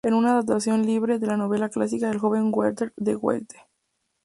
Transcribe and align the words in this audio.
Es 0.03 0.11
una 0.13 0.31
adaptación 0.31 0.81
libre 0.87 1.19
de 1.19 1.27
la 1.27 1.37
novela 1.37 1.69
clásica 1.69 2.09
"El 2.09 2.17
joven 2.17 2.49
Werther", 2.51 2.91
de 2.97 3.13
Goethe. 3.13 3.67